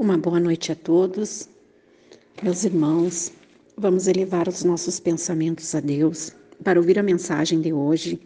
Uma 0.00 0.16
boa 0.16 0.40
noite 0.40 0.72
a 0.72 0.74
todos, 0.74 1.46
meus 2.42 2.64
irmãos. 2.64 3.30
Vamos 3.76 4.06
elevar 4.06 4.48
os 4.48 4.64
nossos 4.64 4.98
pensamentos 4.98 5.74
a 5.74 5.80
Deus 5.80 6.32
para 6.64 6.80
ouvir 6.80 6.98
a 6.98 7.02
mensagem 7.02 7.60
de 7.60 7.70
hoje, 7.70 8.18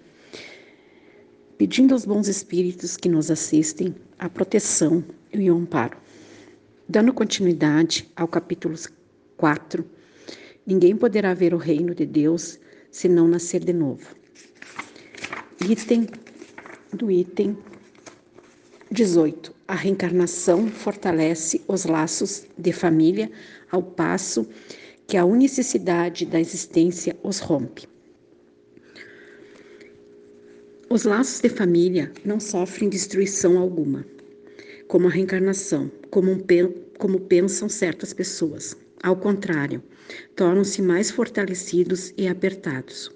pedindo 1.59 1.93
aos 1.93 2.05
bons 2.05 2.29
espíritos 2.29 2.97
que 2.97 3.09
nos 3.09 3.29
assistem 3.29 3.93
a 4.21 4.29
proteção 4.29 5.03
e 5.33 5.51
o 5.51 5.57
amparo. 5.57 5.99
Dando 6.89 7.13
continuidade 7.13 8.09
ao 8.15 8.29
capítulo 8.29 8.77
4, 9.37 9.85
ninguém 10.65 10.97
poderá 10.97 11.35
ver 11.35 11.53
o 11.53 11.59
reino 11.59 11.93
de 11.93 12.07
Deus 12.07 12.57
se 12.89 13.09
não 13.09 13.27
nascer 13.27 13.65
de 13.65 13.73
novo. 13.73 14.15
Item 15.69 16.07
do 16.93 17.11
item 17.11 17.59
18. 18.93 19.54
A 19.67 19.75
reencarnação 19.75 20.69
fortalece 20.69 21.63
os 21.67 21.87
laços 21.87 22.47
de 22.59 22.71
família, 22.71 23.31
ao 23.71 23.83
passo 23.83 24.47
que 25.07 25.17
a 25.17 25.25
unicidade 25.25 26.27
da 26.27 26.39
existência 26.39 27.17
os 27.23 27.39
rompe. 27.39 27.89
Os 30.91 31.05
laços 31.05 31.41
de 31.41 31.49
família 31.49 32.13
não 32.27 32.39
sofrem 32.39 32.91
destruição 32.91 33.59
alguma, 33.59 34.05
como 34.87 35.07
a 35.07 35.11
reencarnação, 35.11 35.91
como, 36.11 36.31
um, 36.31 36.39
como 36.99 37.21
pensam 37.21 37.67
certas 37.67 38.13
pessoas. 38.13 38.77
Ao 39.03 39.17
contrário, 39.17 39.83
tornam-se 40.37 40.83
mais 40.83 41.11
fortalecidos 41.11 42.13
e 42.19 42.29
apertados. 42.29 43.11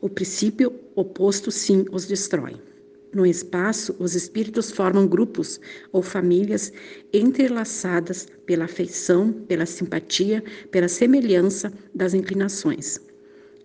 O 0.00 0.08
princípio 0.08 0.72
oposto, 0.94 1.50
sim, 1.50 1.84
os 1.92 2.06
destrói. 2.06 2.71
No 3.14 3.26
espaço, 3.26 3.94
os 3.98 4.14
espíritos 4.14 4.70
formam 4.70 5.06
grupos 5.06 5.60
ou 5.92 6.02
famílias 6.02 6.72
entrelaçadas 7.12 8.26
pela 8.46 8.64
afeição, 8.64 9.30
pela 9.32 9.66
simpatia, 9.66 10.42
pela 10.70 10.88
semelhança 10.88 11.70
das 11.94 12.14
inclinações. 12.14 12.98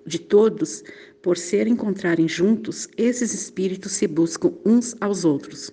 De 0.06 0.20
todos, 0.20 0.84
por 1.22 1.38
se 1.38 1.64
encontrarem 1.64 2.28
juntos, 2.28 2.90
esses 2.98 3.34
espíritos 3.34 3.94
se 3.94 4.06
buscam 4.06 4.52
uns 4.66 4.98
aos 5.00 5.24
outros. 5.24 5.72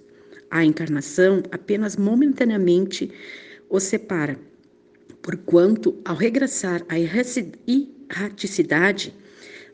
A 0.50 0.64
encarnação 0.64 1.42
apenas 1.50 1.96
momentaneamente 1.96 3.10
os 3.68 3.82
separa, 3.82 4.38
porquanto, 5.20 6.00
ao 6.04 6.14
regressar 6.14 6.84
à 6.88 6.96
erraticidade, 6.98 9.12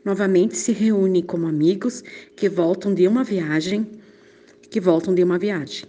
novamente 0.03 0.57
se 0.57 0.71
reúnem 0.71 1.21
como 1.21 1.47
amigos 1.47 2.03
que 2.35 2.49
voltam 2.49 2.93
de 2.93 3.07
uma 3.07 3.23
viagem, 3.23 3.87
que 4.69 4.79
voltam 4.79 5.13
de 5.13 5.23
uma 5.23 5.37
viagem. 5.37 5.85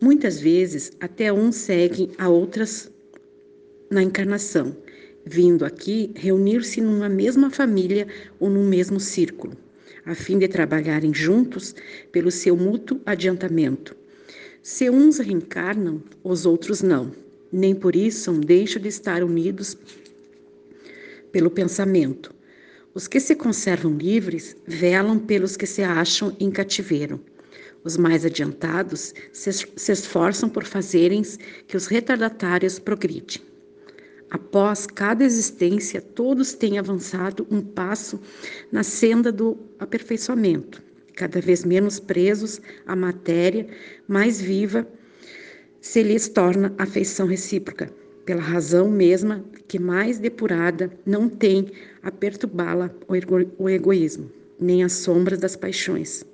Muitas 0.00 0.40
vezes 0.40 0.92
até 1.00 1.32
uns 1.32 1.56
seguem 1.56 2.10
a 2.18 2.28
outras 2.28 2.90
na 3.90 4.02
encarnação, 4.02 4.76
vindo 5.24 5.64
aqui 5.64 6.10
reunir-se 6.14 6.80
numa 6.80 7.08
mesma 7.08 7.50
família 7.50 8.06
ou 8.38 8.50
num 8.50 8.68
mesmo 8.68 9.00
círculo, 9.00 9.56
a 10.04 10.14
fim 10.14 10.38
de 10.38 10.48
trabalharem 10.48 11.14
juntos 11.14 11.74
pelo 12.12 12.30
seu 12.30 12.56
mútuo 12.56 13.00
adiantamento. 13.06 13.96
Se 14.62 14.90
uns 14.90 15.18
reencarnam, 15.18 16.02
os 16.24 16.44
outros 16.44 16.82
não. 16.82 17.12
Nem 17.52 17.74
por 17.74 17.94
isso 17.94 18.32
deixam 18.32 18.82
de 18.82 18.88
estar 18.88 19.22
unidos 19.22 19.78
pelo 21.30 21.50
pensamento, 21.50 22.34
os 22.96 23.06
que 23.06 23.20
se 23.20 23.34
conservam 23.34 23.92
livres 23.92 24.56
velam 24.66 25.18
pelos 25.18 25.54
que 25.54 25.66
se 25.66 25.82
acham 25.82 26.34
em 26.40 26.50
cativeiro. 26.50 27.20
Os 27.84 27.98
mais 27.98 28.24
adiantados 28.24 29.12
se, 29.34 29.50
esforçam 29.92 30.48
por 30.48 30.64
fazerem 30.64 31.20
que 31.68 31.76
os 31.76 31.88
retardatários 31.88 32.78
progridem. 32.78 33.42
Após 34.30 34.86
cada 34.86 35.22
existência, 35.22 36.00
todos 36.00 36.54
têm 36.54 36.78
avançado 36.78 37.46
um 37.50 37.60
passo 37.60 38.18
na 38.72 38.82
senda 38.82 39.30
do 39.30 39.58
aperfeiçoamento, 39.78 40.82
cada 41.14 41.38
vez 41.38 41.66
menos 41.66 42.00
presos 42.00 42.62
à 42.86 42.96
matéria, 42.96 43.68
mais 44.08 44.40
viva 44.40 44.88
se 45.82 46.02
lhes 46.02 46.28
torna 46.28 46.74
afeição 46.78 47.26
recíproca 47.26 47.92
pela 48.26 48.42
razão 48.42 48.90
mesma 48.90 49.44
que 49.68 49.78
mais 49.78 50.18
depurada 50.18 50.90
não 51.06 51.28
tem 51.28 51.70
a 52.02 52.10
perturbá-la 52.10 52.90
o 53.56 53.68
egoísmo, 53.70 54.28
nem 54.60 54.82
as 54.82 54.94
sombras 54.94 55.38
das 55.38 55.54
paixões. 55.54 56.24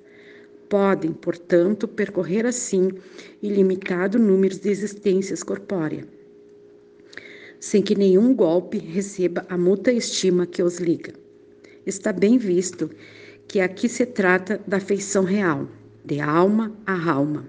Podem, 0.67 1.13
portanto, 1.13 1.87
percorrer 1.87 2.47
assim 2.47 2.89
ilimitado 3.43 4.17
número 4.17 4.59
de 4.59 4.69
existências 4.69 5.43
corpóreas, 5.43 6.07
sem 7.59 7.83
que 7.83 7.93
nenhum 7.95 8.33
golpe 8.33 8.79
receba 8.79 9.45
a 9.47 9.55
muita 9.55 9.91
estima 9.91 10.47
que 10.47 10.63
os 10.63 10.79
liga. 10.79 11.13
Está 11.85 12.11
bem 12.11 12.39
visto 12.39 12.89
que 13.47 13.59
aqui 13.59 13.87
se 13.87 14.05
trata 14.07 14.59
da 14.65 14.77
afeição 14.77 15.23
real, 15.23 15.69
de 16.03 16.19
alma 16.19 16.75
a 16.87 17.11
alma, 17.11 17.45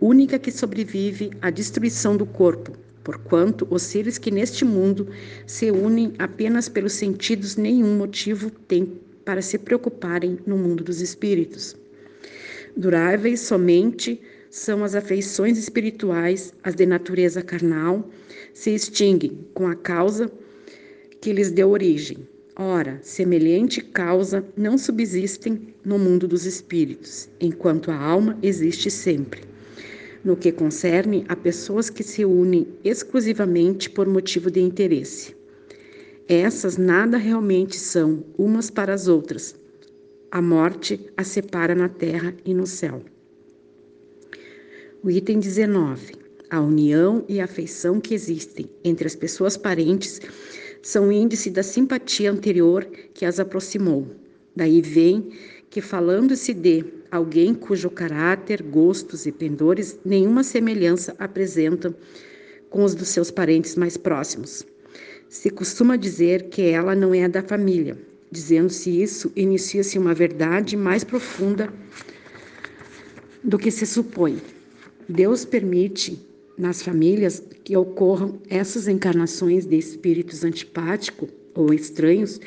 única 0.00 0.36
que 0.36 0.50
sobrevive 0.50 1.30
à 1.40 1.48
destruição 1.48 2.16
do 2.16 2.26
corpo, 2.26 2.72
porquanto 3.08 3.66
os 3.70 3.84
seres 3.84 4.18
que 4.18 4.30
neste 4.30 4.66
mundo 4.66 5.08
se 5.46 5.70
unem 5.70 6.12
apenas 6.18 6.68
pelos 6.68 6.92
sentidos 6.92 7.56
nenhum 7.56 7.96
motivo 7.96 8.50
têm 8.50 9.00
para 9.24 9.40
se 9.40 9.56
preocuparem 9.56 10.38
no 10.46 10.58
mundo 10.58 10.84
dos 10.84 11.00
espíritos. 11.00 11.74
Duráveis 12.76 13.40
somente 13.40 14.20
são 14.50 14.84
as 14.84 14.94
afeições 14.94 15.56
espirituais, 15.56 16.52
as 16.62 16.74
de 16.74 16.84
natureza 16.84 17.40
carnal, 17.40 18.10
se 18.52 18.74
extinguem 18.74 19.38
com 19.54 19.66
a 19.66 19.74
causa 19.74 20.30
que 21.18 21.32
lhes 21.32 21.50
deu 21.50 21.70
origem. 21.70 22.28
Ora, 22.54 23.00
semelhante 23.00 23.80
causa 23.80 24.44
não 24.54 24.76
subsistem 24.76 25.74
no 25.82 25.98
mundo 25.98 26.28
dos 26.28 26.44
espíritos, 26.44 27.26
enquanto 27.40 27.90
a 27.90 27.96
alma 27.96 28.38
existe 28.42 28.90
sempre 28.90 29.48
no 30.24 30.36
que 30.36 30.52
concerne 30.52 31.24
a 31.28 31.36
pessoas 31.36 31.90
que 31.90 32.02
se 32.02 32.24
unem 32.24 32.66
exclusivamente 32.84 33.88
por 33.88 34.06
motivo 34.06 34.50
de 34.50 34.60
interesse. 34.60 35.36
Essas 36.28 36.76
nada 36.76 37.16
realmente 37.16 37.76
são 37.76 38.24
umas 38.36 38.70
para 38.70 38.92
as 38.92 39.08
outras. 39.08 39.56
A 40.30 40.42
morte 40.42 41.00
as 41.16 41.28
separa 41.28 41.74
na 41.74 41.88
terra 41.88 42.34
e 42.44 42.52
no 42.52 42.66
céu. 42.66 43.02
O 45.02 45.10
item 45.10 45.38
19. 45.38 46.12
A 46.50 46.60
união 46.60 47.24
e 47.28 47.40
a 47.40 47.44
afeição 47.44 48.00
que 48.00 48.14
existem 48.14 48.68
entre 48.84 49.06
as 49.06 49.14
pessoas 49.14 49.56
parentes 49.56 50.20
são 50.82 51.12
índice 51.12 51.50
da 51.50 51.62
simpatia 51.62 52.30
anterior 52.30 52.84
que 53.14 53.24
as 53.24 53.38
aproximou. 53.38 54.06
Daí 54.56 54.82
vem 54.82 55.30
que, 55.70 55.80
falando-se 55.80 56.54
de 56.54 56.84
alguém 57.10 57.54
cujo 57.54 57.90
caráter, 57.90 58.62
gostos 58.62 59.26
e 59.26 59.32
pendores 59.32 59.98
nenhuma 60.04 60.42
semelhança 60.42 61.14
apresentam 61.18 61.94
com 62.70 62.84
os 62.84 62.94
dos 62.94 63.08
seus 63.08 63.30
parentes 63.30 63.76
mais 63.76 63.96
próximos. 63.96 64.66
Se 65.28 65.50
costuma 65.50 65.96
dizer 65.96 66.44
que 66.44 66.62
ela 66.62 66.94
não 66.94 67.14
é 67.14 67.28
da 67.28 67.42
família. 67.42 67.98
Dizendo-se 68.30 69.02
isso, 69.02 69.32
inicia-se 69.34 69.98
uma 69.98 70.14
verdade 70.14 70.76
mais 70.76 71.04
profunda 71.04 71.72
do 73.42 73.58
que 73.58 73.70
se 73.70 73.86
supõe. 73.86 74.40
Deus 75.08 75.44
permite 75.44 76.20
nas 76.56 76.82
famílias 76.82 77.42
que 77.64 77.76
ocorram 77.76 78.38
essas 78.50 78.88
encarnações 78.88 79.64
de 79.64 79.78
espíritos 79.78 80.44
antipáticos 80.44 81.28
ou 81.54 81.72
estranhos 81.72 82.40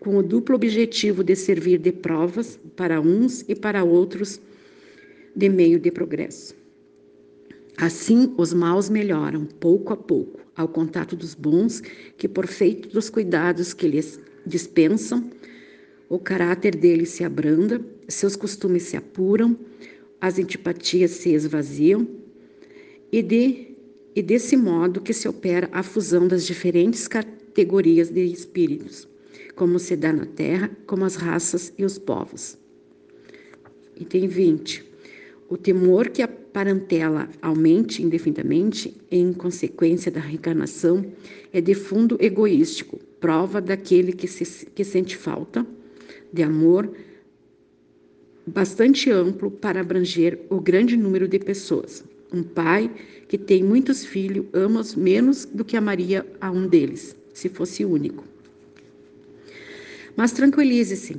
com 0.00 0.16
o 0.16 0.22
duplo 0.22 0.54
objetivo 0.54 1.24
de 1.24 1.34
servir 1.34 1.78
de 1.78 1.92
provas 1.92 2.58
para 2.76 3.00
uns 3.00 3.44
e 3.48 3.54
para 3.54 3.84
outros 3.84 4.40
de 5.34 5.48
meio 5.48 5.78
de 5.78 5.90
progresso. 5.90 6.54
Assim, 7.76 8.34
os 8.36 8.52
maus 8.52 8.88
melhoram 8.88 9.44
pouco 9.44 9.92
a 9.92 9.96
pouco 9.96 10.40
ao 10.56 10.68
contato 10.68 11.14
dos 11.14 11.34
bons, 11.34 11.80
que 12.16 12.28
por 12.28 12.46
feito 12.46 12.88
dos 12.88 13.08
cuidados 13.08 13.72
que 13.72 13.86
lhes 13.86 14.20
dispensam, 14.44 15.30
o 16.08 16.18
caráter 16.18 16.74
deles 16.74 17.10
se 17.10 17.22
abranda, 17.22 17.80
seus 18.08 18.34
costumes 18.34 18.82
se 18.84 18.96
apuram, 18.96 19.56
as 20.20 20.38
antipatias 20.38 21.12
se 21.12 21.30
esvaziam, 21.30 22.08
e, 23.12 23.22
de, 23.22 23.76
e 24.14 24.22
desse 24.22 24.56
modo 24.56 25.00
que 25.00 25.12
se 25.12 25.28
opera 25.28 25.68
a 25.70 25.82
fusão 25.82 26.26
das 26.26 26.44
diferentes 26.44 27.06
categorias 27.06 28.10
de 28.10 28.24
espíritos 28.24 29.08
como 29.54 29.78
se 29.78 29.96
dá 29.96 30.12
na 30.12 30.26
terra, 30.26 30.70
como 30.86 31.04
as 31.04 31.16
raças 31.16 31.72
e 31.76 31.84
os 31.84 31.98
povos. 31.98 32.58
Item 33.96 34.28
20. 34.28 34.84
O 35.48 35.56
temor 35.56 36.08
que 36.10 36.22
a 36.22 36.28
parentela 36.28 37.28
aumente 37.40 38.02
indefinidamente 38.02 38.96
em 39.10 39.32
consequência 39.32 40.10
da 40.10 40.20
reencarnação 40.20 41.04
é 41.52 41.60
de 41.60 41.74
fundo 41.74 42.16
egoístico, 42.20 42.98
prova 43.18 43.60
daquele 43.60 44.12
que, 44.12 44.28
se, 44.28 44.66
que 44.66 44.84
sente 44.84 45.16
falta 45.16 45.66
de 46.32 46.42
amor 46.42 46.90
bastante 48.46 49.10
amplo 49.10 49.50
para 49.50 49.80
abranger 49.80 50.38
o 50.48 50.60
grande 50.60 50.96
número 50.96 51.28
de 51.28 51.38
pessoas. 51.38 52.04
Um 52.32 52.42
pai 52.42 52.90
que 53.26 53.38
tem 53.38 53.62
muitos 53.62 54.04
filhos 54.04 54.46
ama 54.52 54.82
menos 54.96 55.44
do 55.46 55.64
que 55.64 55.76
amaria 55.76 56.26
a 56.40 56.50
um 56.50 56.66
deles, 56.66 57.16
se 57.32 57.48
fosse 57.48 57.84
único. 57.84 58.24
Mas 60.18 60.32
tranquilize-se. 60.32 61.16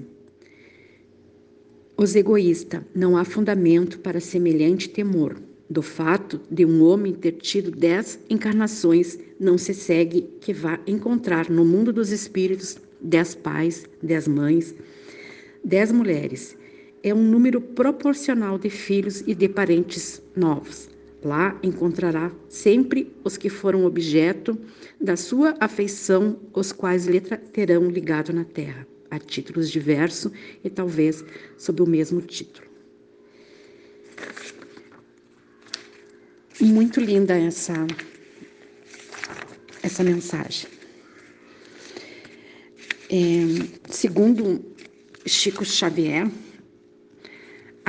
Os 1.95 2.17
egoístas, 2.17 2.81
não 2.93 3.15
há 3.15 3.23
fundamento 3.23 3.97
para 3.99 4.19
semelhante 4.19 4.89
temor. 4.89 5.41
Do 5.69 5.81
fato 5.81 6.41
de 6.51 6.65
um 6.65 6.83
homem 6.83 7.13
ter 7.13 7.31
tido 7.31 7.71
dez 7.71 8.19
encarnações, 8.29 9.17
não 9.39 9.57
se 9.57 9.73
segue 9.73 10.29
que 10.41 10.51
vá 10.51 10.81
encontrar 10.85 11.49
no 11.49 11.63
mundo 11.63 11.93
dos 11.93 12.11
espíritos 12.11 12.77
dez 12.99 13.35
pais, 13.35 13.85
dez 14.03 14.27
mães, 14.27 14.75
dez 15.63 15.93
mulheres. 15.93 16.57
É 17.01 17.13
um 17.13 17.23
número 17.23 17.61
proporcional 17.61 18.59
de 18.59 18.69
filhos 18.69 19.23
e 19.25 19.33
de 19.33 19.47
parentes 19.47 20.21
novos. 20.35 20.89
Lá 21.23 21.59
encontrará 21.61 22.31
sempre 22.47 23.13
os 23.23 23.35
que 23.35 23.49
foram 23.49 23.85
objeto 23.85 24.57
da 24.99 25.17
sua 25.17 25.53
afeição, 25.59 26.39
os 26.53 26.71
quais 26.71 27.07
lhe 27.07 27.19
terão 27.19 27.89
ligado 27.89 28.31
na 28.31 28.45
terra, 28.45 28.87
a 29.11 29.19
títulos 29.19 29.69
diversos 29.69 30.31
e 30.63 30.69
talvez 30.69 31.23
sob 31.57 31.81
o 31.81 31.87
mesmo 31.87 32.21
título. 32.21 32.67
Muito 36.61 37.01
linda 37.01 37.37
essa 37.37 37.73
essa 39.81 40.03
mensagem. 40.03 40.69
É, 43.11 43.89
segundo 43.89 44.63
Chico 45.25 45.65
Xavier, 45.65 46.29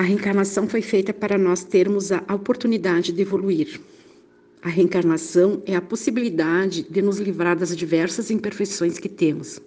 a 0.01 0.03
reencarnação 0.03 0.67
foi 0.67 0.81
feita 0.81 1.13
para 1.13 1.37
nós 1.37 1.63
termos 1.63 2.11
a 2.11 2.25
oportunidade 2.35 3.13
de 3.13 3.21
evoluir. 3.21 3.79
A 4.63 4.69
reencarnação 4.71 5.63
é 5.67 5.77
a 5.77 5.83
possibilidade 5.83 6.87
de 6.89 7.03
nos 7.03 7.19
livrar 7.19 7.55
das 7.55 7.77
diversas 7.77 8.31
imperfeições 8.31 8.99
que 8.99 9.11
temos. 9.11 9.61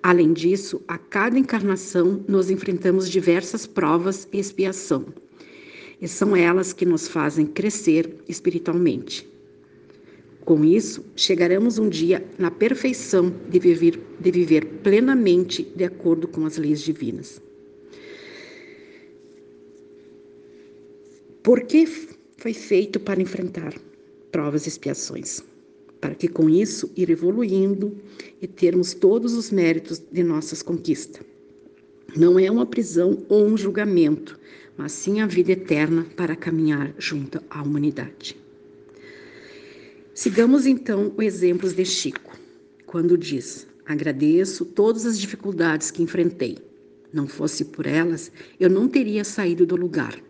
Além 0.00 0.32
disso, 0.32 0.80
a 0.86 0.96
cada 0.96 1.36
encarnação 1.36 2.24
nos 2.28 2.50
enfrentamos 2.50 3.10
diversas 3.10 3.66
provas 3.66 4.28
e 4.32 4.38
expiação, 4.38 5.06
e 6.00 6.06
são 6.06 6.36
elas 6.36 6.72
que 6.72 6.86
nos 6.86 7.08
fazem 7.08 7.46
crescer 7.46 8.08
espiritualmente. 8.28 9.28
Com 10.44 10.64
isso, 10.64 11.04
chegaremos 11.16 11.80
um 11.80 11.88
dia 11.88 12.24
na 12.38 12.52
perfeição 12.52 13.34
de 13.50 13.58
viver, 13.58 14.00
de 14.20 14.30
viver 14.30 14.66
plenamente 14.84 15.64
de 15.74 15.82
acordo 15.82 16.28
com 16.28 16.46
as 16.46 16.56
leis 16.56 16.80
divinas. 16.80 17.44
Por 21.46 21.60
que 21.60 21.86
foi 22.38 22.52
feito 22.52 22.98
para 22.98 23.22
enfrentar 23.22 23.72
provas 24.32 24.66
e 24.66 24.68
expiações? 24.68 25.44
Para 26.00 26.12
que 26.12 26.26
com 26.26 26.50
isso 26.50 26.90
ir 26.96 27.08
evoluindo 27.08 27.96
e 28.42 28.48
termos 28.48 28.94
todos 28.94 29.32
os 29.32 29.52
méritos 29.52 30.02
de 30.10 30.24
nossas 30.24 30.60
conquistas. 30.60 31.24
Não 32.16 32.36
é 32.36 32.50
uma 32.50 32.66
prisão 32.66 33.24
ou 33.28 33.46
um 33.46 33.56
julgamento, 33.56 34.36
mas 34.76 34.90
sim 34.90 35.20
a 35.20 35.26
vida 35.28 35.52
eterna 35.52 36.04
para 36.16 36.34
caminhar 36.34 36.92
junto 36.98 37.40
à 37.48 37.62
humanidade. 37.62 38.36
Sigamos 40.12 40.66
então 40.66 41.14
o 41.16 41.22
exemplo 41.22 41.72
de 41.72 41.84
Chico, 41.84 42.36
quando 42.86 43.16
diz: 43.16 43.68
Agradeço 43.86 44.64
todas 44.64 45.06
as 45.06 45.16
dificuldades 45.16 45.92
que 45.92 46.02
enfrentei. 46.02 46.58
Não 47.12 47.28
fosse 47.28 47.66
por 47.66 47.86
elas, 47.86 48.32
eu 48.58 48.68
não 48.68 48.88
teria 48.88 49.22
saído 49.22 49.64
do 49.64 49.76
lugar. 49.76 50.25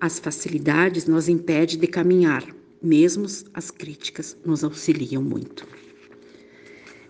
As 0.00 0.20
facilidades 0.20 1.06
nos 1.06 1.28
impedem 1.28 1.76
de 1.76 1.86
caminhar, 1.88 2.44
mesmo 2.80 3.26
as 3.52 3.70
críticas 3.70 4.36
nos 4.44 4.62
auxiliam 4.62 5.20
muito. 5.20 5.66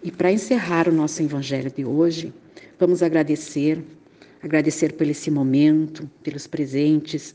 E 0.02 0.10
para 0.10 0.32
encerrar 0.32 0.88
o 0.88 0.92
nosso 0.92 1.22
evangelho 1.22 1.70
de 1.70 1.84
hoje, 1.84 2.32
vamos 2.78 3.02
agradecer, 3.02 3.84
agradecer 4.42 4.94
por 4.94 5.06
esse 5.06 5.30
momento, 5.30 6.10
pelos 6.22 6.46
presentes, 6.46 7.34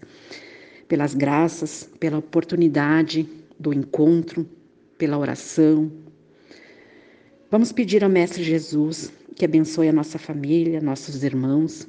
pelas 0.88 1.14
graças, 1.14 1.88
pela 2.00 2.18
oportunidade 2.18 3.30
do 3.60 3.72
encontro, 3.72 4.50
pela 4.98 5.20
oração. 5.20 5.92
Vamos 7.52 7.72
pedir 7.72 8.04
ao 8.04 8.10
Mestre 8.10 8.44
Jesus 8.44 9.14
que 9.36 9.46
abençoe 9.46 9.88
a 9.88 9.94
nossa 9.94 10.18
família, 10.18 10.82
nossos 10.82 11.24
irmãos, 11.24 11.88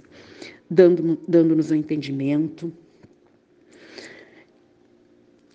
dando-nos 0.68 1.18
dando 1.26 1.58
o 1.58 1.74
entendimento. 1.74 2.70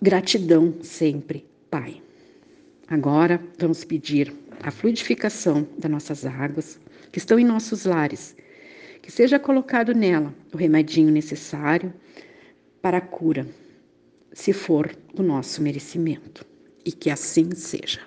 Gratidão 0.02 0.76
sempre, 0.82 1.46
Pai. 1.70 2.02
Agora 2.88 3.38
vamos 3.58 3.84
pedir 3.84 4.34
a 4.64 4.72
fluidificação 4.72 5.68
das 5.78 5.92
nossas 5.92 6.26
águas 6.26 6.80
que 7.12 7.20
estão 7.20 7.38
em 7.38 7.44
nossos 7.44 7.84
lares, 7.84 8.34
que 9.02 9.12
seja 9.12 9.38
colocado 9.38 9.94
nela 9.94 10.34
o 10.54 10.58
remedinho 10.58 11.12
necessário 11.12 11.94
para 12.82 13.00
a 13.00 13.02
cura 13.02 13.46
se 14.32 14.54
for 14.54 14.96
do 15.14 15.22
nosso 15.22 15.62
merecimento. 15.62 16.46
E 16.86 16.94
que 16.94 17.10
assim 17.10 17.52
seja. 17.54 18.00